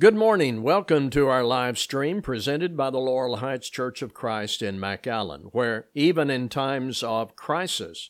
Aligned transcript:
Good 0.00 0.16
morning. 0.16 0.62
Welcome 0.62 1.10
to 1.10 1.28
our 1.28 1.44
live 1.44 1.78
stream 1.78 2.22
presented 2.22 2.74
by 2.74 2.88
the 2.88 2.96
Laurel 2.96 3.36
Heights 3.36 3.68
Church 3.68 4.00
of 4.00 4.14
Christ 4.14 4.62
in 4.62 4.78
McAllen, 4.78 5.50
where 5.52 5.88
even 5.92 6.30
in 6.30 6.48
times 6.48 7.02
of 7.02 7.36
crisis, 7.36 8.08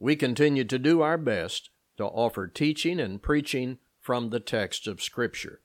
we 0.00 0.16
continue 0.16 0.64
to 0.64 0.76
do 0.76 1.02
our 1.02 1.16
best 1.16 1.70
to 1.98 2.04
offer 2.04 2.48
teaching 2.48 2.98
and 2.98 3.22
preaching 3.22 3.78
from 4.00 4.30
the 4.30 4.40
text 4.40 4.88
of 4.88 5.00
Scripture. 5.00 5.60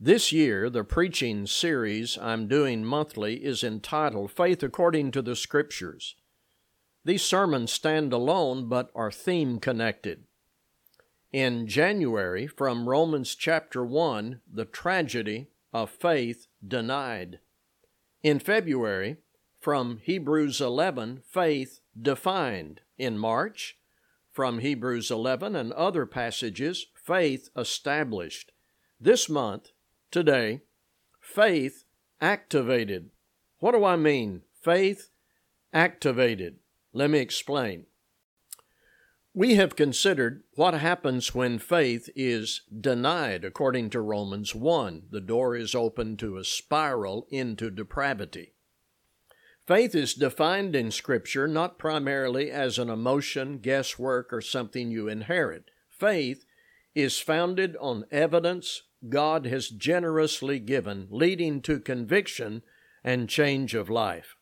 This 0.00 0.32
year, 0.32 0.68
the 0.68 0.82
preaching 0.82 1.46
series 1.46 2.18
I'm 2.20 2.48
doing 2.48 2.84
monthly 2.84 3.44
is 3.44 3.62
entitled 3.62 4.32
Faith 4.32 4.64
According 4.64 5.12
to 5.12 5.22
the 5.22 5.36
Scriptures. 5.36 6.16
These 7.04 7.22
sermons 7.22 7.70
stand 7.70 8.12
alone 8.12 8.68
but 8.68 8.90
are 8.96 9.12
theme 9.12 9.60
connected 9.60 10.24
in 11.32 11.66
January 11.66 12.46
from 12.46 12.88
Romans 12.88 13.34
chapter 13.34 13.84
1, 13.84 14.40
the 14.50 14.64
tragedy 14.64 15.48
of 15.72 15.90
faith 15.90 16.46
denied. 16.66 17.40
In 18.22 18.38
February, 18.38 19.16
from 19.60 19.98
Hebrews 20.02 20.60
11, 20.60 21.22
faith 21.28 21.80
defined. 22.00 22.80
In 22.96 23.18
March, 23.18 23.76
from 24.32 24.60
Hebrews 24.60 25.10
11 25.10 25.54
and 25.54 25.72
other 25.72 26.06
passages, 26.06 26.86
faith 26.94 27.50
established. 27.56 28.52
This 29.00 29.28
month, 29.28 29.70
today, 30.10 30.62
faith 31.20 31.84
activated. 32.20 33.10
What 33.58 33.72
do 33.72 33.84
I 33.84 33.96
mean? 33.96 34.42
Faith 34.62 35.10
activated. 35.72 36.56
Let 36.92 37.10
me 37.10 37.18
explain. 37.18 37.86
We 39.38 39.54
have 39.54 39.76
considered 39.76 40.42
what 40.56 40.74
happens 40.74 41.32
when 41.32 41.60
faith 41.60 42.10
is 42.16 42.62
denied 42.76 43.44
according 43.44 43.90
to 43.90 44.00
Romans 44.00 44.52
1. 44.52 45.04
The 45.12 45.20
door 45.20 45.54
is 45.54 45.76
open 45.76 46.16
to 46.16 46.38
a 46.38 46.44
spiral 46.44 47.24
into 47.30 47.70
depravity. 47.70 48.54
Faith 49.64 49.94
is 49.94 50.14
defined 50.14 50.74
in 50.74 50.90
Scripture 50.90 51.46
not 51.46 51.78
primarily 51.78 52.50
as 52.50 52.80
an 52.80 52.90
emotion, 52.90 53.58
guesswork, 53.58 54.32
or 54.32 54.40
something 54.40 54.90
you 54.90 55.06
inherit. 55.06 55.70
Faith 55.88 56.44
is 56.96 57.20
founded 57.20 57.76
on 57.80 58.06
evidence 58.10 58.82
God 59.08 59.46
has 59.46 59.68
generously 59.68 60.58
given, 60.58 61.06
leading 61.12 61.62
to 61.62 61.78
conviction 61.78 62.62
and 63.04 63.28
change 63.28 63.76
of 63.76 63.88
life. 63.88 64.34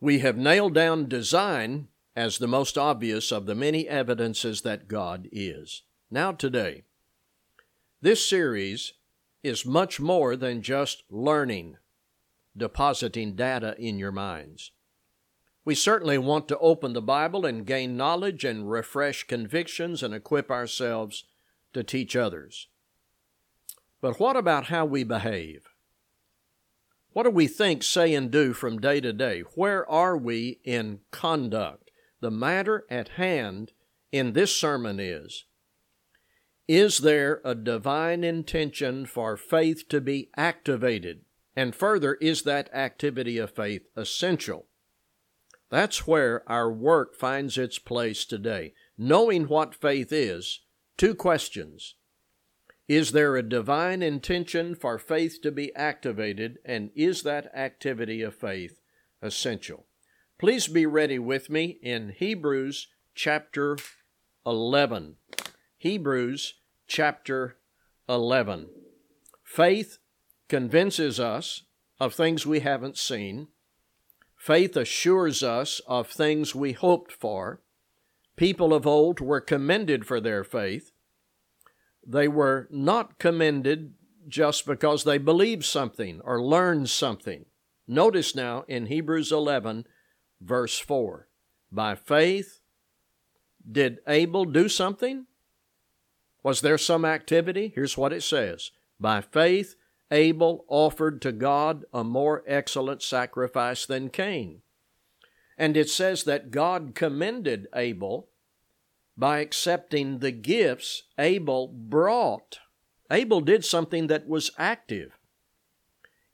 We 0.00 0.18
have 0.18 0.36
nailed 0.36 0.74
down 0.74 1.08
design 1.08 1.88
as 2.16 2.38
the 2.38 2.48
most 2.48 2.78
obvious 2.78 3.30
of 3.30 3.44
the 3.44 3.54
many 3.54 3.86
evidences 3.86 4.62
that 4.62 4.88
God 4.88 5.28
is. 5.30 5.82
Now, 6.10 6.32
today, 6.32 6.84
this 8.00 8.26
series 8.26 8.94
is 9.42 9.66
much 9.66 10.00
more 10.00 10.34
than 10.34 10.62
just 10.62 11.02
learning, 11.10 11.76
depositing 12.56 13.36
data 13.36 13.76
in 13.78 13.98
your 13.98 14.12
minds. 14.12 14.72
We 15.64 15.74
certainly 15.74 16.16
want 16.16 16.48
to 16.48 16.58
open 16.58 16.94
the 16.94 17.02
Bible 17.02 17.44
and 17.44 17.66
gain 17.66 17.96
knowledge 17.96 18.44
and 18.44 18.70
refresh 18.70 19.24
convictions 19.24 20.02
and 20.02 20.14
equip 20.14 20.50
ourselves 20.50 21.24
to 21.74 21.84
teach 21.84 22.16
others. 22.16 22.68
But 24.00 24.18
what 24.18 24.36
about 24.36 24.66
how 24.66 24.86
we 24.86 25.04
behave? 25.04 25.64
What 27.12 27.24
do 27.24 27.30
we 27.30 27.48
think, 27.48 27.82
say, 27.82 28.14
and 28.14 28.30
do 28.30 28.52
from 28.52 28.78
day 28.78 29.00
to 29.00 29.12
day? 29.12 29.40
Where 29.54 29.88
are 29.90 30.16
we 30.16 30.60
in 30.64 31.00
conduct? 31.10 31.85
The 32.26 32.32
matter 32.32 32.84
at 32.90 33.10
hand 33.10 33.70
in 34.10 34.32
this 34.32 34.56
sermon 34.56 34.98
is 34.98 35.44
Is 36.66 36.98
there 36.98 37.40
a 37.44 37.54
divine 37.54 38.24
intention 38.24 39.06
for 39.06 39.36
faith 39.36 39.88
to 39.90 40.00
be 40.00 40.30
activated? 40.36 41.20
And 41.54 41.72
further, 41.72 42.14
is 42.14 42.42
that 42.42 42.68
activity 42.74 43.38
of 43.38 43.52
faith 43.52 43.86
essential? 43.94 44.66
That's 45.70 46.08
where 46.08 46.42
our 46.50 46.68
work 46.68 47.14
finds 47.14 47.56
its 47.56 47.78
place 47.78 48.24
today. 48.24 48.74
Knowing 48.98 49.46
what 49.46 49.76
faith 49.76 50.10
is, 50.10 50.62
two 50.96 51.14
questions. 51.14 51.94
Is 52.88 53.12
there 53.12 53.36
a 53.36 53.48
divine 53.48 54.02
intention 54.02 54.74
for 54.74 54.98
faith 54.98 55.40
to 55.42 55.52
be 55.52 55.72
activated, 55.76 56.58
and 56.64 56.90
is 56.96 57.22
that 57.22 57.54
activity 57.54 58.20
of 58.22 58.34
faith 58.34 58.80
essential? 59.22 59.86
Please 60.38 60.68
be 60.68 60.84
ready 60.84 61.18
with 61.18 61.48
me 61.48 61.78
in 61.80 62.10
Hebrews 62.10 62.88
chapter 63.14 63.78
11. 64.44 65.16
Hebrews 65.78 66.56
chapter 66.86 67.56
11. 68.06 68.68
Faith 69.42 69.96
convinces 70.50 71.18
us 71.18 71.62
of 71.98 72.12
things 72.12 72.44
we 72.44 72.60
haven't 72.60 72.98
seen. 72.98 73.48
Faith 74.36 74.76
assures 74.76 75.42
us 75.42 75.80
of 75.86 76.06
things 76.06 76.54
we 76.54 76.72
hoped 76.72 77.12
for. 77.12 77.62
People 78.36 78.74
of 78.74 78.86
old 78.86 79.20
were 79.20 79.40
commended 79.40 80.04
for 80.04 80.20
their 80.20 80.44
faith. 80.44 80.92
They 82.06 82.28
were 82.28 82.68
not 82.70 83.18
commended 83.18 83.94
just 84.28 84.66
because 84.66 85.04
they 85.04 85.16
believed 85.16 85.64
something 85.64 86.20
or 86.22 86.42
learned 86.42 86.90
something. 86.90 87.46
Notice 87.88 88.34
now 88.34 88.66
in 88.68 88.86
Hebrews 88.86 89.32
11 89.32 89.86
verse 90.40 90.78
4. 90.78 91.28
By 91.72 91.94
faith, 91.94 92.60
did 93.70 93.98
Abel 94.06 94.44
do 94.44 94.68
something? 94.68 95.26
Was 96.42 96.60
there 96.60 96.78
some 96.78 97.04
activity? 97.04 97.72
Here's 97.74 97.98
what 97.98 98.12
it 98.12 98.22
says 98.22 98.70
By 99.00 99.20
faith, 99.20 99.74
Abel 100.10 100.64
offered 100.68 101.20
to 101.22 101.32
God 101.32 101.84
a 101.92 102.04
more 102.04 102.44
excellent 102.46 103.02
sacrifice 103.02 103.84
than 103.86 104.10
Cain. 104.10 104.62
And 105.58 105.76
it 105.76 105.88
says 105.88 106.24
that 106.24 106.50
God 106.50 106.94
commended 106.94 107.66
Abel 107.74 108.28
by 109.16 109.38
accepting 109.38 110.18
the 110.18 110.30
gifts 110.30 111.04
Abel 111.18 111.68
brought. 111.68 112.58
Abel 113.10 113.40
did 113.40 113.64
something 113.64 114.06
that 114.08 114.28
was 114.28 114.50
active. 114.58 115.18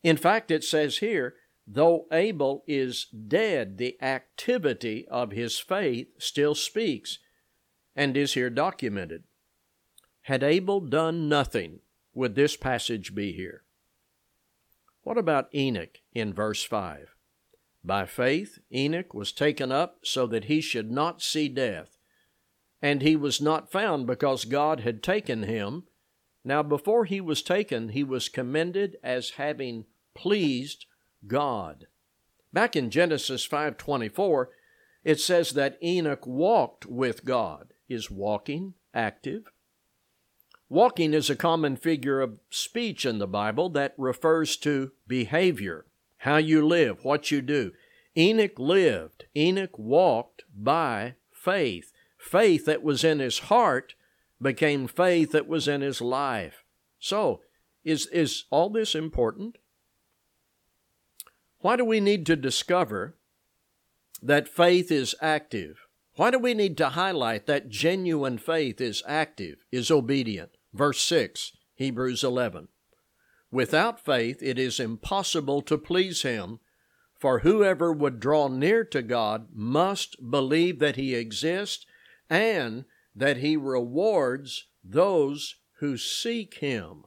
In 0.03 0.17
fact, 0.17 0.51
it 0.51 0.65
says 0.65 0.99
here 0.99 1.35
Though 1.75 2.07
Abel 2.13 2.65
is 2.67 3.07
dead, 3.07 3.79
the 3.79 3.97
activity 4.03 5.09
of 5.09 5.33
his 5.33 5.59
faith 5.59 6.09
still 6.19 6.55
speaks 6.55 7.19
and 7.97 8.15
is 8.15 8.35
here 8.35 8.51
documented. 8.51 9.25
Had 10.23 10.43
Abel 10.43 10.81
done 10.81 11.31
nothing, 11.31 11.81
would 12.13 12.35
this 12.35 12.57
passage 12.59 13.15
be 13.15 13.33
here? 13.33 13.63
What 15.03 15.17
about 15.17 15.49
Enoch 15.55 16.01
in 16.13 16.35
verse 16.35 16.63
5? 16.63 17.15
By 17.83 18.05
faith, 18.05 18.59
Enoch 18.71 19.15
was 19.15 19.33
taken 19.33 19.73
up 19.73 20.01
so 20.03 20.27
that 20.27 20.45
he 20.45 20.61
should 20.61 20.91
not 20.91 21.23
see 21.23 21.49
death. 21.49 21.97
And 22.83 23.01
he 23.01 23.17
was 23.17 23.41
not 23.41 23.73
found 23.73 24.07
because 24.07 24.45
God 24.45 24.81
had 24.81 25.03
taken 25.03 25.45
him. 25.45 25.85
Now, 26.45 26.63
before 26.63 27.07
he 27.07 27.21
was 27.21 27.41
taken, 27.41 27.91
he 27.91 28.05
was 28.05 28.29
commended 28.29 28.99
as 29.03 29.31
having 29.31 29.87
pleased 30.15 30.85
God. 31.27 31.87
Back 32.53 32.77
in 32.77 32.91
Genesis 32.91 33.47
5:24, 33.47 34.51
it 35.05 35.21
says 35.21 35.53
that 35.53 35.79
Enoch 35.83 36.27
walked 36.27 36.87
with 36.87 37.25
God. 37.25 37.73
Is 37.89 38.11
walking 38.11 38.75
active? 38.95 39.51
Walking 40.69 41.13
is 41.13 41.29
a 41.29 41.37
common 41.37 41.77
figure 41.77 42.23
of 42.23 42.39
speech 42.49 43.05
in 43.05 43.19
the 43.19 43.27
Bible 43.27 43.69
that 43.71 43.95
refers 43.99 44.57
to 44.59 44.93
behavior, 45.07 45.85
how 46.19 46.39
you 46.39 46.67
live, 46.67 47.05
what 47.05 47.31
you 47.31 47.43
do. 47.43 47.73
Enoch 48.17 48.59
lived, 48.59 49.25
Enoch 49.37 49.79
walked 49.79 50.45
by 50.55 51.17
faith. 51.31 51.93
Faith 52.17 52.65
that 52.67 52.83
was 52.83 53.05
in 53.05 53.19
his 53.19 53.41
heart 53.41 53.95
became 54.41 54.87
faith 54.87 55.33
that 55.33 55.47
was 55.47 55.69
in 55.69 55.81
his 55.81 56.01
life. 56.01 56.65
So, 56.99 57.43
is, 57.85 58.07
is 58.07 58.45
all 58.51 58.71
this 58.71 58.95
important? 58.95 59.59
Why 61.63 61.77
do 61.77 61.85
we 61.85 62.01
need 62.01 62.27
to 62.27 62.35
discover 62.35 63.17
that 64.21 64.49
faith 64.49 64.91
is 64.91 65.15
active? 65.23 65.87
Why 66.17 66.33
do 66.33 66.39
we 66.41 66.55
need 66.55 66.77
to 66.79 66.91
highlight 66.91 67.47
that 67.47 67.69
genuine 67.69 68.37
faith 68.37 68.81
is 68.81 69.01
active, 69.07 69.65
is 69.71 69.89
obedient? 69.89 70.51
Verse 70.75 71.01
6, 71.03 71.53
Hebrews 71.77 72.25
11. 72.25 72.67
Without 73.53 74.05
faith, 74.05 74.43
it 74.43 74.59
is 74.59 74.81
impossible 74.81 75.63
to 75.63 75.79
please 75.79 76.23
Him, 76.23 76.59
for 77.21 77.41
whoever 77.41 77.93
would 77.93 78.19
draw 78.19 78.49
near 78.49 78.83
to 78.87 79.01
God 79.01 79.47
must 79.55 80.31
believe 80.33 80.81
that 80.81 80.97
He 80.97 81.15
exists 81.15 81.87
and 82.29 82.87
that 83.15 83.37
He 83.37 83.57
rewards 83.57 84.67
those 84.83 85.55
who 85.79 85.97
seek 85.97 86.55
Him. 86.55 87.05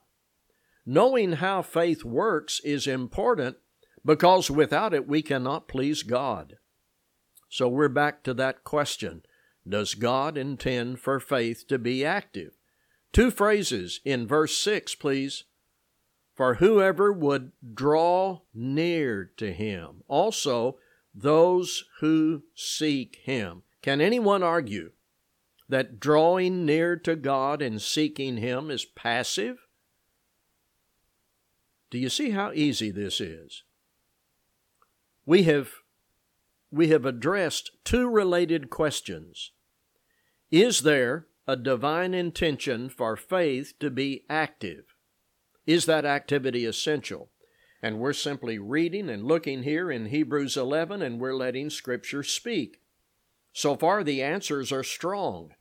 Knowing 0.85 1.33
how 1.33 1.61
faith 1.61 2.05
works 2.05 2.61
is 2.61 2.87
important 2.87 3.57
because 4.05 4.51
without 4.51 4.93
it 4.93 5.07
we 5.07 5.21
cannot 5.21 5.67
please 5.67 6.03
God. 6.03 6.57
So 7.49 7.67
we're 7.67 7.89
back 7.89 8.23
to 8.23 8.33
that 8.35 8.63
question 8.63 9.23
Does 9.67 9.95
God 9.95 10.37
intend 10.37 10.99
for 10.99 11.19
faith 11.19 11.65
to 11.67 11.79
be 11.79 12.05
active? 12.05 12.53
Two 13.11 13.31
phrases 13.31 14.01
in 14.03 14.27
verse 14.27 14.57
6, 14.57 14.95
please. 14.95 15.45
For 16.33 16.55
whoever 16.55 17.13
would 17.13 17.53
draw 17.73 18.41
near 18.53 19.31
to 19.37 19.53
him. 19.53 20.03
Also, 20.09 20.77
those 21.13 21.85
who 22.01 22.43
seek 22.53 23.19
him. 23.23 23.63
Can 23.81 24.01
anyone 24.01 24.43
argue 24.43 24.91
that 25.69 25.99
drawing 25.99 26.65
near 26.65 26.97
to 26.97 27.15
God 27.15 27.61
and 27.61 27.81
seeking 27.81 28.35
him 28.35 28.69
is 28.69 28.83
passive? 28.83 29.59
Do 31.89 31.97
you 31.97 32.09
see 32.09 32.31
how 32.31 32.51
easy 32.51 32.91
this 32.91 33.21
is? 33.21 33.63
We 35.25 35.43
have 35.43 35.69
we 36.71 36.89
have 36.89 37.05
addressed 37.05 37.71
two 37.83 38.09
related 38.09 38.69
questions. 38.69 39.51
Is 40.51 40.81
there 40.81 41.27
a 41.47 41.55
divine 41.55 42.13
intention 42.13 42.89
for 42.89 43.15
faith 43.15 43.73
to 43.79 43.89
be 43.89 44.25
active? 44.29 44.95
Is 45.65 45.85
that 45.85 46.05
activity 46.05 46.65
essential? 46.65 47.29
And 47.81 47.99
we're 47.99 48.13
simply 48.13 48.57
reading 48.57 49.09
and 49.09 49.23
looking 49.23 49.63
here 49.63 49.91
in 49.91 50.07
Hebrews 50.07 50.57
11 50.57 51.01
and 51.01 51.19
we're 51.19 51.35
letting 51.35 51.69
Scripture 51.69 52.23
speak. 52.23 52.81
So 53.53 53.75
far, 53.75 54.03
the 54.03 54.21
answers 54.21 54.71
are 54.71 54.83
strong. 54.83 55.51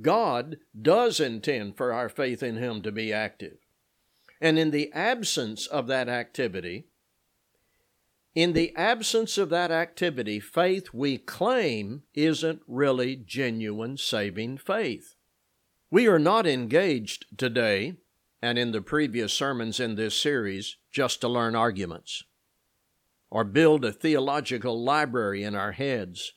God 0.00 0.56
does 0.80 1.20
intend 1.20 1.76
for 1.76 1.92
our 1.92 2.08
faith 2.08 2.42
in 2.42 2.56
Him 2.56 2.82
to 2.82 2.90
be 2.90 3.12
active. 3.12 3.58
And 4.40 4.58
in 4.58 4.70
the 4.70 4.92
absence 4.92 5.66
of 5.66 5.86
that 5.86 6.08
activity, 6.08 6.86
in 8.34 8.52
the 8.52 8.74
absence 8.74 9.38
of 9.38 9.48
that 9.50 9.70
activity, 9.70 10.40
faith 10.40 10.88
we 10.92 11.18
claim 11.18 12.02
isn't 12.14 12.62
really 12.66 13.14
genuine 13.16 13.96
saving 13.96 14.58
faith. 14.58 15.14
We 15.90 16.08
are 16.08 16.18
not 16.18 16.46
engaged 16.46 17.26
today, 17.36 17.94
and 18.42 18.58
in 18.58 18.72
the 18.72 18.80
previous 18.82 19.32
sermons 19.32 19.78
in 19.78 19.94
this 19.94 20.20
series, 20.20 20.76
just 20.90 21.20
to 21.20 21.28
learn 21.28 21.54
arguments 21.54 22.24
or 23.30 23.44
build 23.44 23.84
a 23.84 23.92
theological 23.92 24.82
library 24.82 25.42
in 25.42 25.54
our 25.54 25.72
heads 25.72 26.32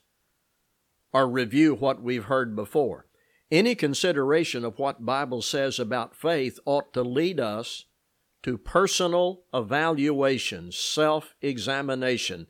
or 1.12 1.28
review 1.28 1.74
what 1.74 2.02
we've 2.02 2.24
heard 2.24 2.54
before. 2.54 3.06
Any 3.50 3.74
consideration 3.74 4.64
of 4.64 4.78
what 4.78 5.06
Bible 5.06 5.42
says 5.42 5.78
about 5.78 6.14
faith 6.14 6.58
ought 6.64 6.92
to 6.92 7.02
lead 7.02 7.40
us 7.40 7.86
to 8.42 8.58
personal 8.58 9.42
evaluation, 9.52 10.72
self 10.72 11.34
examination. 11.42 12.46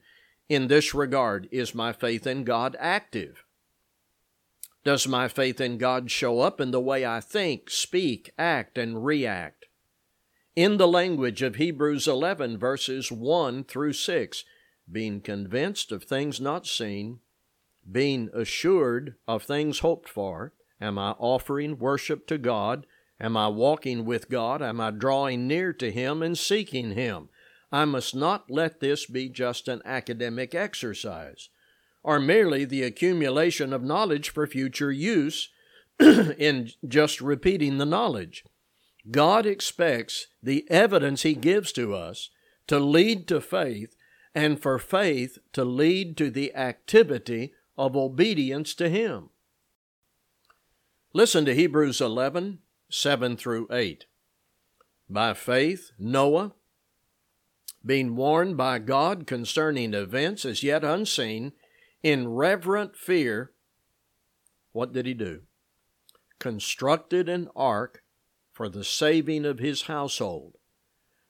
In 0.49 0.69
this 0.69 0.95
regard, 0.95 1.49
is 1.51 1.75
my 1.75 1.93
faith 1.93 2.27
in 2.27 2.45
God 2.45 2.77
active? 2.79 3.45
Does 4.85 5.07
my 5.07 5.29
faith 5.29 5.61
in 5.61 5.77
God 5.77 6.11
show 6.11 6.41
up 6.41 6.61
in 6.61 6.71
the 6.71 6.81
way 6.81 7.05
I 7.05 7.21
think, 7.21 7.69
speak, 7.69 8.31
act, 8.39 8.79
and 8.79 9.05
react? 9.05 9.67
In 10.57 10.77
the 10.77 10.89
language 10.89 11.43
of 11.43 11.57
Hebrews 11.57 12.09
11, 12.09 12.59
verses 12.59 13.13
1 13.13 13.65
through 13.65 13.93
6, 13.93 14.45
being 14.91 15.21
convinced 15.21 15.93
of 15.93 16.05
things 16.05 16.41
not 16.41 16.67
seen, 16.67 17.21
being 17.91 18.31
assured 18.33 19.17
of 19.27 19.43
things 19.43 19.81
hoped 19.81 20.09
for, 20.09 20.53
am 20.81 20.99
I 20.99 21.11
offering 21.13 21.79
worship 21.79 22.27
to 22.29 22.39
God? 22.39 22.87
Am 23.21 23.37
I 23.37 23.49
walking 23.49 24.05
with 24.05 24.29
God? 24.29 24.63
Am 24.63 24.81
I 24.81 24.91
drawing 24.91 25.47
near 25.47 25.73
to 25.73 25.91
Him 25.91 26.23
and 26.23 26.39
seeking 26.39 26.93
Him? 26.93 27.29
I 27.73 27.85
must 27.85 28.15
not 28.15 28.51
let 28.51 28.81
this 28.81 29.07
be 29.07 29.29
just 29.29 29.69
an 29.69 29.83
academic 29.85 30.55
exercise 30.55 31.49
or 32.03 32.21
merely 32.21 32.65
the 32.65 32.83
accumulation 32.83 33.73
of 33.73 33.83
knowledge 33.83 34.31
for 34.31 34.47
future 34.47 34.93
use 34.93 35.51
in 36.01 36.71
just 36.87 37.21
repeating 37.21 37.79
the 37.79 37.87
knowledge. 37.87 38.45
God 39.11 39.47
expects 39.47 40.29
the 40.43 40.65
evidence 40.71 41.23
He 41.23 41.35
gives 41.35 41.73
to 41.73 41.95
us 41.95 42.31
to 42.67 42.79
lead 42.79 43.27
to 43.29 43.41
faith 43.41 43.97
and 44.35 44.61
for 44.61 44.79
faith 44.79 45.39
to 45.53 45.65
lead 45.65 46.17
to 46.19 46.31
the 46.31 46.55
activity 46.55 47.53
of 47.77 47.97
obedience 47.97 48.75
to 48.75 48.89
Him. 48.89 49.31
Listen 51.13 51.45
to 51.47 51.55
Hebrews 51.55 52.01
11 52.01 52.61
7 52.91 53.37
through 53.37 53.69
8. 53.71 54.07
By 55.11 55.35
faith, 55.35 55.91
Noah, 55.99 56.53
being 57.85 58.17
warned 58.17 58.57
by 58.57 58.79
God 58.79 59.27
concerning 59.27 59.95
events 59.95 60.45
as 60.45 60.63
yet 60.63 60.85
unseen, 60.85 61.53
in 62.03 62.29
reverent 62.29 62.97
fear, 62.97 63.53
what 64.73 64.93
did 64.93 65.07
he 65.07 65.15
do? 65.15 65.43
Constructed 66.39 67.29
an 67.29 67.49
ark 67.57 68.03
for 68.53 68.69
the 68.69 68.85
saving 68.85 69.45
of 69.45 69.59
his 69.59 69.83
household. 69.83 70.57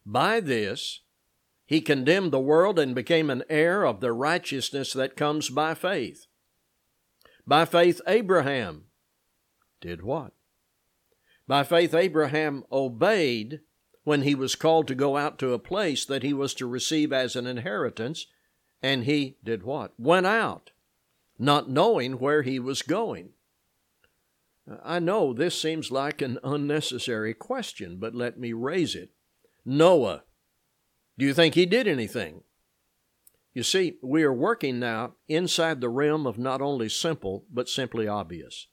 By 0.05 0.41
this, 0.41 1.03
he 1.67 1.81
condemned 1.81 2.33
the 2.33 2.41
world 2.41 2.79
and 2.79 2.95
became 2.95 3.31
an 3.31 3.45
heir 3.51 3.85
of 3.85 4.01
the 4.01 4.13
righteousness 4.13 4.93
that 4.95 5.17
comes 5.17 5.51
by 5.51 5.75
faith. 5.75 6.27
By 7.47 7.65
faith, 7.65 8.01
Abraham 8.07 8.85
did 9.81 10.03
what? 10.03 10.33
By 11.49 11.65
faith, 11.65 11.95
Abraham 11.95 12.65
obeyed 12.71 13.61
when 14.05 14.23
he 14.23 14.35
was 14.35 14.55
called 14.55 14.87
to 14.89 14.95
go 14.95 15.17
out 15.17 15.39
to 15.39 15.55
a 15.55 15.59
place 15.59 16.05
that 16.05 16.23
he 16.23 16.35
was 16.35 16.53
to 16.55 16.67
receive 16.67 17.13
as 17.13 17.35
an 17.35 17.47
inheritance, 17.47 18.27
and 18.83 19.05
he 19.05 19.39
did 19.43 19.63
what? 19.63 19.93
Went 19.99 20.27
out, 20.27 20.71
not 21.39 21.71
knowing 21.71 22.19
where 22.19 22.43
he 22.43 22.59
was 22.59 22.83
going. 22.83 23.31
I 24.85 24.99
know 24.99 25.33
this 25.33 25.59
seems 25.61 25.91
like 25.91 26.21
an 26.21 26.39
unnecessary 26.45 27.33
question, 27.33 27.97
but 27.97 28.15
let 28.15 28.39
me 28.39 28.53
raise 28.53 28.95
it. 28.95 29.11
Noah, 29.65 30.25
do 31.17 31.25
you 31.25 31.33
think 31.33 31.55
he 31.55 31.65
did 31.65 31.89
anything? 31.89 32.43
You 33.55 33.63
see, 33.63 33.97
we 34.03 34.23
are 34.23 34.33
working 34.33 34.79
now 34.79 35.15
inside 35.27 35.81
the 35.81 35.89
realm 35.89 36.27
of 36.27 36.39
not 36.39 36.61
only 36.61 36.91
simple, 36.91 37.47
but 37.51 37.71
simply 37.71 38.07
obvious. 38.07 38.69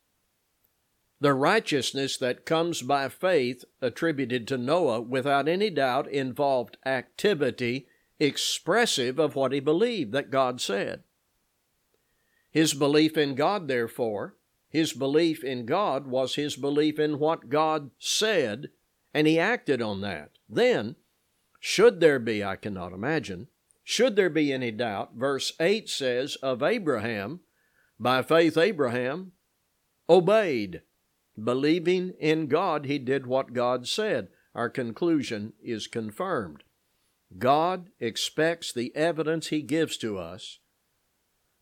The 1.21 1.33
righteousness 1.33 2.17
that 2.17 2.45
comes 2.45 2.81
by 2.81 3.09
faith 3.09 3.63
attributed 3.81 4.47
to 4.47 4.57
Noah 4.57 5.01
without 5.01 5.47
any 5.47 5.69
doubt 5.69 6.09
involved 6.09 6.77
activity 6.85 7.87
expressive 8.19 9.19
of 9.19 9.35
what 9.35 9.51
he 9.51 9.59
believed 9.59 10.11
that 10.11 10.29
God 10.29 10.59
said. 10.59 11.03
His 12.51 12.73
belief 12.73 13.17
in 13.17 13.35
God, 13.35 13.67
therefore, 13.67 14.35
his 14.69 14.93
belief 14.93 15.43
in 15.43 15.65
God 15.65 16.07
was 16.07 16.35
his 16.35 16.55
belief 16.55 16.99
in 16.99 17.19
what 17.19 17.49
God 17.49 17.91
said, 17.97 18.69
and 19.13 19.25
he 19.25 19.39
acted 19.39 19.81
on 19.81 20.01
that. 20.01 20.31
Then, 20.49 20.95
should 21.59 21.99
there 22.01 22.19
be, 22.19 22.43
I 22.43 22.55
cannot 22.57 22.93
imagine, 22.93 23.47
should 23.83 24.15
there 24.15 24.29
be 24.29 24.51
any 24.51 24.71
doubt, 24.71 25.15
verse 25.15 25.53
8 25.59 25.89
says 25.89 26.35
of 26.37 26.61
Abraham, 26.61 27.41
by 27.99 28.21
faith 28.21 28.57
Abraham 28.57 29.31
obeyed. 30.09 30.81
Believing 31.41 32.13
in 32.19 32.47
God, 32.47 32.85
he 32.85 32.97
did 32.97 33.27
what 33.27 33.53
God 33.53 33.87
said. 33.87 34.29
Our 34.53 34.69
conclusion 34.69 35.53
is 35.61 35.87
confirmed. 35.87 36.63
God 37.37 37.89
expects 37.99 38.71
the 38.71 38.95
evidence 38.95 39.47
he 39.47 39.61
gives 39.61 39.97
to 39.97 40.17
us 40.17 40.59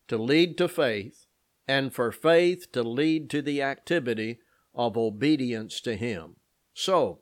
to 0.07 0.17
lead 0.17 0.57
to 0.57 0.67
faith, 0.67 1.25
and 1.67 1.93
for 1.93 2.11
faith 2.11 2.71
to 2.73 2.83
lead 2.83 3.29
to 3.29 3.41
the 3.41 3.61
activity 3.61 4.39
of 4.75 4.97
obedience 4.97 5.79
to 5.81 5.95
him. 5.95 6.35
So, 6.73 7.19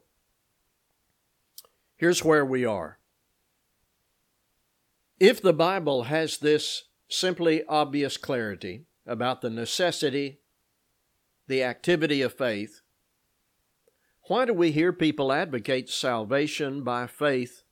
here's 1.96 2.24
where 2.24 2.46
we 2.46 2.66
are. 2.66 3.00
If 5.20 5.42
the 5.42 5.54
Bible 5.54 6.04
has 6.04 6.40
this 6.40 6.86
simply 7.08 7.64
obvious 7.66 8.18
clarity 8.18 8.86
about 9.06 9.42
the 9.42 9.50
necessity 9.50 10.41
the 11.48 11.64
activity 11.64 12.22
of 12.22 12.34
faith, 12.34 12.82
why 14.28 14.46
do 14.46 14.54
we 14.54 14.72
hear 14.72 14.94
people 14.94 15.32
advocate 15.32 15.90
salvation 15.90 16.84
by 16.84 17.08
faith 17.08 17.64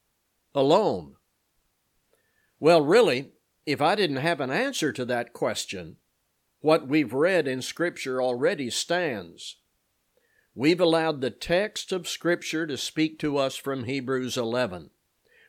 alone? 0.54 1.16
Well, 2.60 2.82
really, 2.82 3.32
if 3.66 3.82
I 3.82 3.96
didn't 3.96 4.18
have 4.18 4.42
an 4.42 4.52
answer 4.52 4.92
to 4.92 5.06
that 5.06 5.32
question, 5.32 5.98
what 6.60 6.88
we've 6.88 7.14
read 7.14 7.48
in 7.48 7.62
Scripture 7.62 8.22
already 8.22 8.70
stands. 8.70 9.58
We've 10.54 10.82
allowed 10.82 11.22
the 11.22 11.30
text 11.30 11.94
of 11.94 12.08
Scripture 12.08 12.68
to 12.68 12.76
speak 12.76 13.20
to 13.20 13.38
us 13.38 13.56
from 13.56 13.86
Hebrews 13.86 14.36
11. 14.36 14.90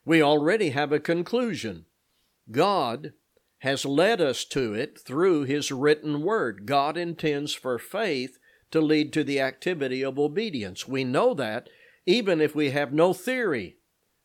We 0.05 0.23
already 0.23 0.71
have 0.71 0.93
a 0.93 1.00
conclusion. 1.00 1.87
God 2.50 3.15
has 3.61 3.85
led 3.85 4.21
us 4.21 4.45
to 4.47 4.75
it 4.75 4.99
through 4.99 5.45
His 5.45 5.71
written 5.71 6.23
word. 6.23 6.67
God 6.67 6.97
intends 6.97 7.52
for 7.52 7.79
faith 7.79 8.38
to 8.71 8.81
lead 8.81 9.12
to 9.12 9.25
the 9.25 9.40
activity 9.40 10.02
of 10.02 10.19
obedience. 10.19 10.88
We 10.88 11.05
know 11.05 11.35
that 11.35 11.69
even 12.07 12.40
if 12.40 12.55
we 12.55 12.71
have 12.71 12.93
no 12.93 13.12
theory 13.12 13.76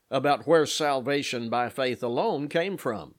about 0.10 0.48
where 0.48 0.66
salvation 0.66 1.50
by 1.50 1.70
faith 1.70 2.02
alone 2.02 2.48
came 2.48 2.78
from. 2.78 3.16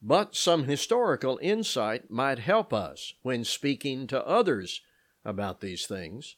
But 0.00 0.36
some 0.36 0.64
historical 0.64 1.38
insight 1.42 2.10
might 2.10 2.38
help 2.38 2.72
us 2.72 3.14
when 3.22 3.44
speaking 3.44 4.06
to 4.08 4.24
others 4.24 4.82
about 5.24 5.60
these 5.60 5.86
things. 5.86 6.36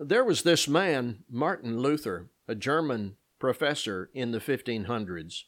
there 0.00 0.24
was 0.24 0.42
this 0.42 0.66
man, 0.66 1.22
Martin 1.30 1.78
Luther, 1.78 2.28
a 2.48 2.56
German 2.56 3.16
professor 3.38 4.10
in 4.12 4.32
the 4.32 4.40
1500s. 4.40 5.44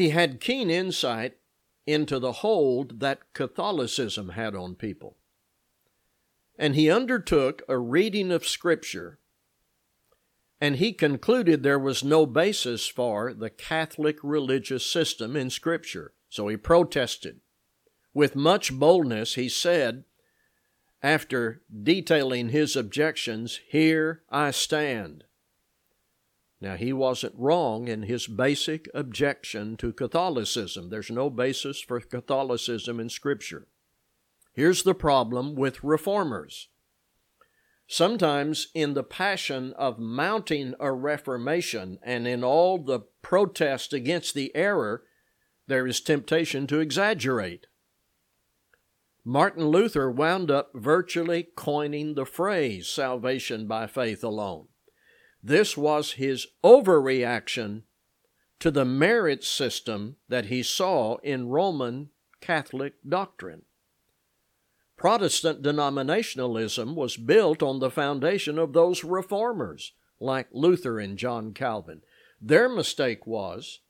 He 0.00 0.08
had 0.08 0.40
keen 0.40 0.70
insight 0.70 1.36
into 1.86 2.18
the 2.18 2.32
hold 2.40 3.00
that 3.00 3.34
Catholicism 3.34 4.30
had 4.30 4.56
on 4.56 4.74
people. 4.74 5.18
And 6.58 6.74
he 6.74 6.90
undertook 6.90 7.60
a 7.68 7.76
reading 7.76 8.32
of 8.32 8.48
Scripture, 8.48 9.18
and 10.58 10.76
he 10.76 10.94
concluded 10.94 11.62
there 11.62 11.78
was 11.78 12.02
no 12.02 12.24
basis 12.24 12.86
for 12.86 13.34
the 13.34 13.50
Catholic 13.50 14.16
religious 14.22 14.86
system 14.86 15.36
in 15.36 15.50
Scripture. 15.50 16.14
So 16.30 16.48
he 16.48 16.56
protested. 16.56 17.40
With 18.14 18.34
much 18.34 18.72
boldness, 18.72 19.34
he 19.34 19.50
said, 19.50 20.04
after 21.02 21.60
detailing 21.70 22.48
his 22.48 22.74
objections, 22.74 23.60
Here 23.68 24.22
I 24.30 24.50
stand. 24.52 25.24
Now, 26.60 26.76
he 26.76 26.92
wasn't 26.92 27.34
wrong 27.38 27.88
in 27.88 28.02
his 28.02 28.26
basic 28.26 28.88
objection 28.92 29.76
to 29.78 29.92
Catholicism. 29.92 30.90
There's 30.90 31.10
no 31.10 31.30
basis 31.30 31.80
for 31.80 32.00
Catholicism 32.00 33.00
in 33.00 33.08
Scripture. 33.08 33.66
Here's 34.52 34.82
the 34.82 34.94
problem 34.94 35.54
with 35.54 35.82
reformers. 35.82 36.68
Sometimes, 37.86 38.68
in 38.74 38.94
the 38.94 39.02
passion 39.02 39.72
of 39.72 39.98
mounting 39.98 40.74
a 40.78 40.92
reformation 40.92 41.98
and 42.02 42.28
in 42.28 42.44
all 42.44 42.78
the 42.78 43.00
protest 43.22 43.92
against 43.92 44.34
the 44.34 44.54
error, 44.54 45.02
there 45.66 45.86
is 45.86 46.00
temptation 46.00 46.66
to 46.66 46.78
exaggerate. 46.78 47.66
Martin 49.24 49.68
Luther 49.68 50.10
wound 50.10 50.50
up 50.50 50.70
virtually 50.74 51.48
coining 51.56 52.14
the 52.14 52.26
phrase 52.26 52.88
salvation 52.88 53.66
by 53.66 53.86
faith 53.86 54.22
alone. 54.22 54.68
This 55.42 55.76
was 55.76 56.12
his 56.12 56.46
overreaction 56.62 57.82
to 58.58 58.70
the 58.70 58.84
merit 58.84 59.42
system 59.42 60.16
that 60.28 60.46
he 60.46 60.62
saw 60.62 61.16
in 61.18 61.48
Roman 61.48 62.10
Catholic 62.40 62.94
doctrine. 63.08 63.62
Protestant 64.96 65.62
denominationalism 65.62 66.94
was 66.94 67.16
built 67.16 67.62
on 67.62 67.78
the 67.78 67.90
foundation 67.90 68.58
of 68.58 68.74
those 68.74 69.02
reformers, 69.02 69.92
like 70.20 70.48
Luther 70.52 71.00
and 71.00 71.16
John 71.16 71.54
Calvin. 71.54 72.02
Their 72.38 72.68
mistake 72.68 73.26
was 73.26 73.80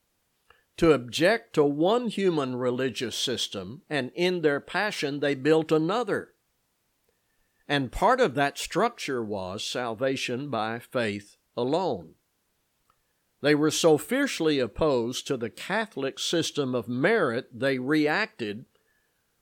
to 0.77 0.93
object 0.93 1.55
to 1.55 1.65
one 1.65 2.07
human 2.09 2.55
religious 2.55 3.17
system, 3.17 3.83
and 3.91 4.13
in 4.15 4.43
their 4.43 4.61
passion 4.61 5.19
they 5.19 5.35
built 5.35 5.73
another. 5.73 6.35
And 7.67 7.91
part 7.91 8.21
of 8.21 8.35
that 8.37 8.57
structure 8.57 9.23
was 9.23 9.65
salvation 9.65 10.49
by 10.49 10.79
faith 10.79 11.37
alone. 11.57 12.15
They 13.43 13.55
were 13.55 13.71
so 13.71 13.97
fiercely 13.97 14.59
opposed 14.59 15.27
to 15.27 15.37
the 15.37 15.51
Catholic 15.51 16.19
system 16.19 16.75
of 16.75 16.89
merit, 16.89 17.49
they 17.59 17.79
reacted 17.79 18.67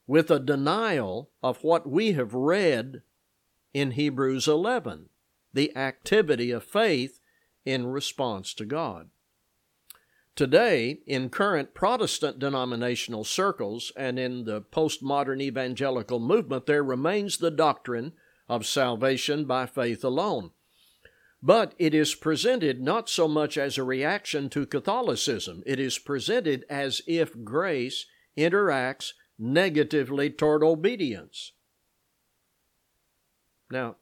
with 0.06 0.30
a 0.30 0.38
denial 0.38 1.30
of 1.42 1.64
what 1.64 1.88
we 1.88 2.12
have 2.12 2.32
read 2.32 3.02
in 3.74 3.92
Hebrews 3.92 4.48
11 4.48 5.08
the 5.52 5.76
activity 5.76 6.50
of 6.50 6.62
faith 6.62 7.20
in 7.64 7.86
response 7.86 8.54
to 8.54 8.64
God. 8.64 9.10
Today, 10.36 11.00
in 11.06 11.30
current 11.30 11.74
Protestant 11.74 12.38
denominational 12.38 13.24
circles 13.24 13.90
and 13.96 14.18
in 14.18 14.44
the 14.44 14.60
postmodern 14.60 15.40
evangelical 15.40 16.20
movement, 16.20 16.66
there 16.66 16.84
remains 16.84 17.38
the 17.38 17.50
doctrine 17.50 18.12
of 18.48 18.64
salvation 18.64 19.46
by 19.46 19.66
faith 19.66 20.04
alone. 20.04 20.52
But 21.42 21.74
it 21.78 21.94
is 21.94 22.14
presented 22.14 22.82
not 22.82 23.08
so 23.08 23.28
much 23.28 23.56
as 23.56 23.78
a 23.78 23.84
reaction 23.84 24.48
to 24.50 24.66
Catholicism, 24.66 25.62
it 25.66 25.78
is 25.78 25.98
presented 25.98 26.64
as 26.68 27.00
if 27.06 27.44
grace 27.44 28.06
interacts 28.36 29.12
negatively 29.38 30.30
toward 30.30 30.64
obedience. 30.64 31.52
Now, 33.70 33.96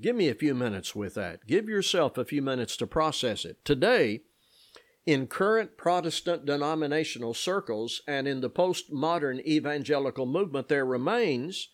give 0.00 0.14
me 0.14 0.28
a 0.28 0.34
few 0.34 0.54
minutes 0.54 0.94
with 0.94 1.14
that. 1.14 1.46
Give 1.46 1.68
yourself 1.68 2.18
a 2.18 2.24
few 2.24 2.42
minutes 2.42 2.76
to 2.78 2.86
process 2.86 3.44
it. 3.44 3.64
Today, 3.64 4.22
in 5.06 5.26
current 5.26 5.76
Protestant 5.78 6.44
denominational 6.44 7.32
circles 7.32 8.02
and 8.06 8.28
in 8.28 8.40
the 8.40 8.50
postmodern 8.50 9.44
evangelical 9.46 10.26
movement, 10.26 10.68
there 10.68 10.84
remains 10.84 11.68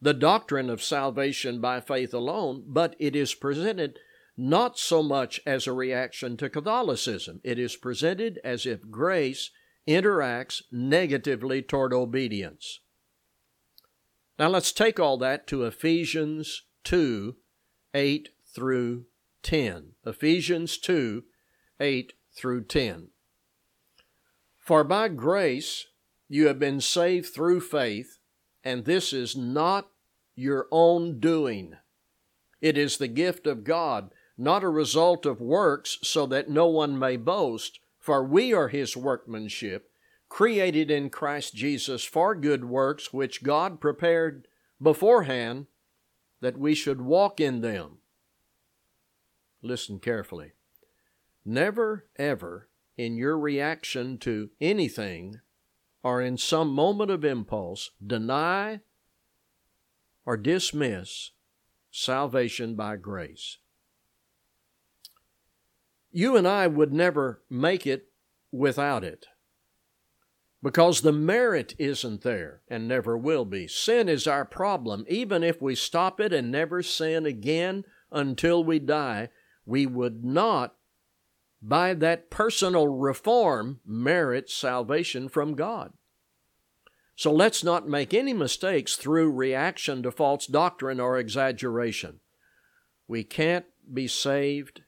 the 0.00 0.14
doctrine 0.14 0.68
of 0.68 0.82
salvation 0.82 1.60
by 1.60 1.80
faith 1.80 2.12
alone, 2.12 2.64
but 2.66 2.94
it 2.98 3.16
is 3.16 3.34
presented 3.34 3.98
not 4.36 4.78
so 4.78 5.02
much 5.02 5.40
as 5.46 5.66
a 5.66 5.72
reaction 5.72 6.36
to 6.36 6.50
Catholicism. 6.50 7.40
It 7.42 7.58
is 7.58 7.76
presented 7.76 8.38
as 8.44 8.66
if 8.66 8.90
grace 8.90 9.50
interacts 9.88 10.62
negatively 10.70 11.62
toward 11.62 11.92
obedience. 11.92 12.80
Now 14.38 14.48
let's 14.48 14.72
take 14.72 15.00
all 15.00 15.16
that 15.18 15.46
to 15.48 15.64
Ephesians 15.64 16.64
2 16.84 17.36
8 17.94 18.28
through 18.54 19.06
10. 19.42 19.92
Ephesians 20.04 20.76
2 20.76 21.24
8 21.80 22.12
through 22.36 22.64
10. 22.64 23.08
For 24.58 24.84
by 24.84 25.08
grace 25.08 25.86
you 26.28 26.48
have 26.48 26.58
been 26.58 26.80
saved 26.80 27.32
through 27.32 27.60
faith 27.60 28.18
and 28.66 28.84
this 28.84 29.12
is 29.12 29.36
not 29.36 29.88
your 30.34 30.66
own 30.72 31.20
doing. 31.20 31.76
It 32.60 32.76
is 32.76 32.96
the 32.96 33.06
gift 33.06 33.46
of 33.46 33.62
God, 33.62 34.10
not 34.36 34.64
a 34.64 34.68
result 34.68 35.24
of 35.24 35.40
works, 35.40 35.98
so 36.02 36.26
that 36.26 36.50
no 36.50 36.66
one 36.66 36.98
may 36.98 37.16
boast, 37.16 37.78
for 38.00 38.24
we 38.24 38.52
are 38.52 38.66
His 38.66 38.96
workmanship, 38.96 39.88
created 40.28 40.90
in 40.90 41.10
Christ 41.10 41.54
Jesus 41.54 42.02
for 42.02 42.34
good 42.34 42.64
works, 42.64 43.12
which 43.12 43.44
God 43.44 43.80
prepared 43.80 44.48
beforehand 44.82 45.66
that 46.40 46.58
we 46.58 46.74
should 46.74 47.00
walk 47.00 47.38
in 47.38 47.60
them. 47.60 47.98
Listen 49.62 50.00
carefully. 50.00 50.54
Never, 51.44 52.06
ever, 52.16 52.68
in 52.96 53.16
your 53.16 53.38
reaction 53.38 54.18
to 54.18 54.50
anything 54.60 55.40
or 56.06 56.22
in 56.22 56.38
some 56.38 56.68
moment 56.68 57.10
of 57.10 57.24
impulse 57.24 57.90
deny 58.06 58.78
or 60.24 60.36
dismiss 60.36 61.32
salvation 61.90 62.76
by 62.76 62.94
grace. 62.94 63.58
You 66.12 66.36
and 66.36 66.46
I 66.46 66.68
would 66.68 66.92
never 66.92 67.42
make 67.50 67.88
it 67.88 68.06
without 68.52 69.02
it 69.02 69.26
because 70.62 71.00
the 71.00 71.10
merit 71.10 71.74
isn't 71.76 72.22
there 72.22 72.62
and 72.68 72.86
never 72.86 73.18
will 73.18 73.44
be. 73.44 73.66
Sin 73.66 74.08
is 74.08 74.28
our 74.28 74.44
problem. 74.44 75.04
Even 75.08 75.42
if 75.42 75.60
we 75.60 75.74
stop 75.74 76.20
it 76.20 76.32
and 76.32 76.52
never 76.52 76.84
sin 76.84 77.26
again 77.26 77.82
until 78.12 78.62
we 78.62 78.78
die, 78.78 79.28
we 79.64 79.86
would 79.86 80.24
not, 80.24 80.76
by 81.60 81.94
that 81.94 82.30
personal 82.30 82.86
reform, 82.86 83.80
merit 83.84 84.48
salvation 84.48 85.28
from 85.28 85.56
God. 85.56 85.92
So 87.16 87.32
let's 87.32 87.64
not 87.64 87.88
make 87.88 88.12
any 88.12 88.34
mistakes 88.34 88.94
through 88.94 89.32
reaction 89.32 90.02
to 90.02 90.10
false 90.12 90.46
doctrine 90.46 91.00
or 91.00 91.18
exaggeration. 91.18 92.20
We 93.08 93.24
can't 93.24 93.64
be 93.92 94.06
saved 94.06 94.82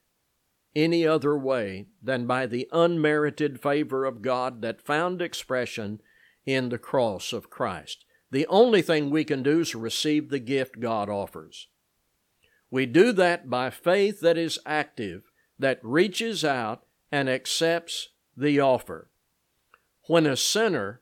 any 0.76 1.06
other 1.06 1.36
way 1.36 1.86
than 2.02 2.26
by 2.26 2.44
the 2.46 2.68
unmerited 2.70 3.62
favor 3.62 4.04
of 4.04 4.20
God 4.20 4.60
that 4.60 4.84
found 4.84 5.22
expression 5.22 6.00
in 6.44 6.68
the 6.68 6.78
cross 6.78 7.32
of 7.32 7.48
Christ. 7.48 8.04
The 8.30 8.46
only 8.48 8.82
thing 8.82 9.08
we 9.08 9.24
can 9.24 9.42
do 9.42 9.60
is 9.60 9.74
receive 9.74 10.28
the 10.28 10.38
gift 10.38 10.80
God 10.80 11.08
offers. 11.08 11.68
We 12.70 12.84
do 12.84 13.12
that 13.12 13.48
by 13.48 13.70
faith 13.70 14.20
that 14.20 14.36
is 14.36 14.58
active, 14.66 15.22
that 15.58 15.80
reaches 15.82 16.44
out 16.44 16.82
and 17.10 17.30
accepts 17.30 18.10
the 18.36 18.60
offer. 18.60 19.10
When 20.06 20.26
a 20.26 20.36
sinner 20.36 21.00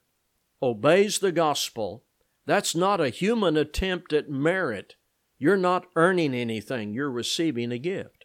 obeys 0.63 1.19
the 1.19 1.33
gospel, 1.33 2.05
that's 2.47 2.75
not 2.75 3.01
a 3.01 3.11
human 3.11 3.57
attempt 3.57 4.13
at 4.13 4.31
merit. 4.31 4.95
You're 5.39 5.57
not 5.57 5.87
earning 5.97 6.35
anything, 6.35 6.95
you're 6.95 7.11
receiving 7.11 7.73
a 7.73 7.79
gift. 7.79 8.25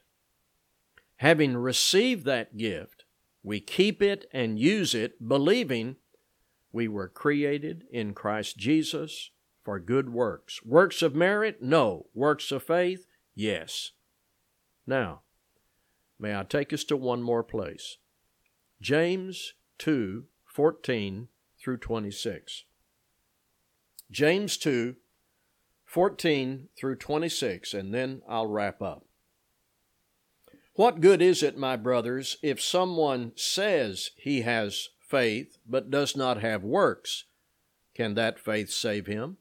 Having 1.18 1.58
received 1.58 2.26
that 2.26 2.58
gift, 2.58 3.06
we 3.44 3.60
keep 3.60 4.02
it 4.02 4.26
and 4.32 4.60
use 4.60 4.96
it, 4.96 5.28
believing 5.28 5.98
we 6.72 6.88
were 6.88 7.08
created 7.08 7.84
in 7.92 8.14
Christ 8.14 8.58
Jesus 8.58 9.32
for 9.64 9.80
good 9.80 10.12
works. 10.12 10.64
Works 10.64 11.02
of 11.02 11.16
merit? 11.16 11.62
No. 11.62 12.08
Works 12.14 12.52
of 12.52 12.64
faith? 12.64 13.06
Yes. 13.36 13.92
Now, 14.88 15.22
may 16.20 16.36
I 16.36 16.44
take 16.44 16.74
us 16.74 16.84
to 16.86 16.98
one 16.98 17.22
more 17.22 17.44
place? 17.44 17.98
James 18.82 19.54
2 19.80 20.26
14 20.46 21.28
through 21.62 21.77
26. 21.77 22.65
James 24.10 24.58
2 24.58 24.96
14 25.86 26.70
through 26.80 26.96
26, 26.96 27.74
and 27.74 27.94
then 27.94 28.22
I'll 28.27 28.48
wrap 28.48 28.82
up. 28.82 29.06
What 30.75 31.01
good 31.01 31.22
is 31.22 31.44
it, 31.44 31.58
my 31.58 31.75
brothers, 31.75 32.38
if 32.41 32.62
someone 32.62 33.34
says 33.36 34.12
he 34.15 34.41
has 34.41 34.88
faith 35.00 35.58
but 35.68 35.91
does 35.91 36.15
not 36.15 36.41
have 36.41 36.63
works? 36.63 37.25
Can 37.94 38.13
that 38.13 38.39
faith 38.39 38.70
save 38.70 39.08
him? 39.08 39.36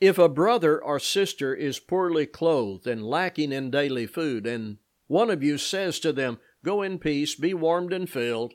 If 0.00 0.18
a 0.18 0.28
brother 0.28 0.82
or 0.82 0.98
sister 0.98 1.54
is 1.54 1.78
poorly 1.78 2.26
clothed 2.26 2.88
and 2.88 3.06
lacking 3.06 3.52
in 3.52 3.70
daily 3.70 4.06
food, 4.06 4.46
and 4.46 4.78
one 5.06 5.30
of 5.30 5.44
you 5.44 5.58
says 5.58 6.00
to 6.00 6.12
them, 6.12 6.38
Go 6.64 6.82
in 6.82 6.98
peace, 6.98 7.36
be 7.36 7.54
warmed 7.54 7.92
and 7.92 8.10
filled, 8.10 8.54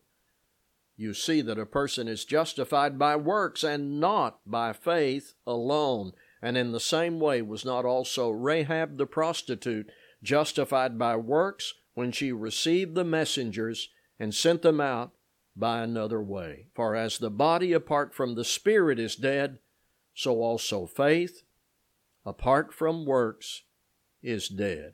You 1.01 1.15
see 1.15 1.41
that 1.41 1.57
a 1.57 1.65
person 1.65 2.07
is 2.07 2.25
justified 2.25 2.99
by 2.99 3.15
works 3.15 3.63
and 3.63 3.99
not 3.99 4.39
by 4.45 4.71
faith 4.71 5.33
alone. 5.47 6.11
And 6.43 6.55
in 6.55 6.73
the 6.73 6.79
same 6.79 7.19
way 7.19 7.41
was 7.41 7.65
not 7.65 7.85
also 7.85 8.29
Rahab 8.29 8.99
the 8.99 9.07
prostitute 9.07 9.89
justified 10.21 10.99
by 10.99 11.15
works 11.15 11.73
when 11.95 12.11
she 12.11 12.31
received 12.31 12.93
the 12.93 13.03
messengers 13.03 13.89
and 14.19 14.31
sent 14.31 14.61
them 14.61 14.79
out 14.79 15.13
by 15.55 15.81
another 15.81 16.21
way. 16.21 16.67
For 16.75 16.95
as 16.95 17.17
the 17.17 17.31
body 17.31 17.73
apart 17.73 18.13
from 18.13 18.35
the 18.35 18.45
Spirit 18.45 18.99
is 18.99 19.15
dead, 19.15 19.57
so 20.13 20.39
also 20.43 20.85
faith 20.85 21.41
apart 22.27 22.75
from 22.75 23.07
works 23.07 23.63
is 24.21 24.47
dead. 24.47 24.93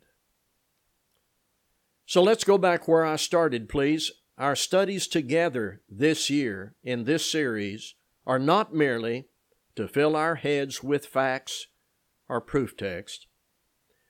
So 2.05 2.23
let's 2.23 2.45
go 2.45 2.57
back 2.57 2.87
where 2.87 3.03
I 3.03 3.17
started, 3.17 3.67
please. 3.67 4.09
Our 4.37 4.55
studies 4.55 5.07
together 5.07 5.81
this 5.89 6.29
year 6.29 6.75
in 6.83 7.05
this 7.05 7.29
series 7.29 7.95
are 8.25 8.37
not 8.37 8.73
merely 8.73 9.25
to 9.75 9.87
fill 9.87 10.15
our 10.15 10.35
heads 10.35 10.83
with 10.83 11.07
facts 11.07 11.67
or 12.29 12.39
proof 12.39 12.77
text. 12.77 13.25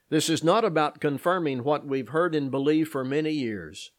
This 0.09 0.29
is 0.29 0.43
not 0.43 0.65
about 0.65 0.99
confirming 0.99 1.63
what 1.63 1.85
we've 1.85 2.09
heard 2.09 2.35
and 2.35 2.51
believed 2.51 2.91
for 2.91 3.05
many 3.05 3.31
years. 3.31 3.91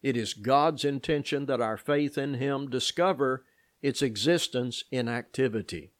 It 0.00 0.16
is 0.16 0.32
God's 0.32 0.84
intention 0.84 1.46
that 1.46 1.60
our 1.60 1.76
faith 1.76 2.16
in 2.16 2.34
Him 2.34 2.70
discover 2.70 3.44
its 3.82 4.00
existence 4.00 4.84
in 4.92 5.08
activity. 5.08 5.92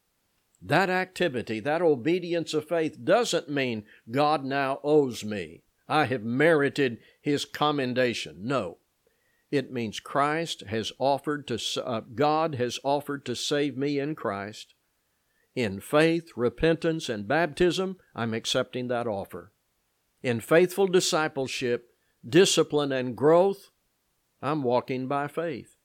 That 0.61 0.89
activity, 0.89 1.59
that 1.61 1.81
obedience 1.81 2.53
of 2.53 2.67
faith, 2.67 3.03
doesn't 3.03 3.49
mean 3.49 3.83
God 4.09 4.45
now 4.45 4.79
owes 4.83 5.23
me. 5.23 5.63
I 5.87 6.05
have 6.05 6.23
merited 6.23 6.99
His 7.21 7.43
commendation. 7.43 8.37
No. 8.43 8.77
It 9.51 9.71
means 9.71 9.99
Christ 9.99 10.63
has 10.67 10.91
offered 10.99 11.47
to, 11.47 11.85
uh, 11.85 12.01
God 12.13 12.55
has 12.55 12.79
offered 12.83 13.25
to 13.25 13.35
save 13.35 13.77
me 13.77 13.99
in 13.99 14.15
Christ. 14.15 14.75
In 15.55 15.79
faith, 15.79 16.31
repentance, 16.35 17.09
and 17.09 17.27
baptism, 17.27 17.97
I'm 18.15 18.33
accepting 18.33 18.87
that 18.87 19.07
offer. 19.07 19.51
In 20.21 20.39
faithful 20.39 20.87
discipleship, 20.87 21.95
discipline, 22.27 22.91
and 22.91 23.15
growth, 23.15 23.71
I'm 24.41 24.61
walking 24.61 25.07
by 25.07 25.27
faith. 25.27 25.75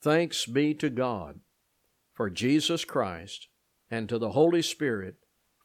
Thanks 0.00 0.46
be 0.46 0.74
to 0.74 0.90
God 0.90 1.40
for 2.14 2.30
Jesus 2.30 2.84
Christ 2.84 3.48
and 3.90 4.08
to 4.08 4.18
the 4.18 4.30
Holy 4.30 4.62
Spirit 4.62 5.16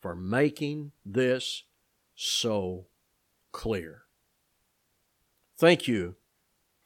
for 0.01 0.15
making 0.15 0.91
this 1.05 1.63
so 2.15 2.87
clear. 3.51 4.03
Thank 5.57 5.87
you 5.87 6.15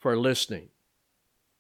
for 0.08 0.16
listening. 0.16 0.70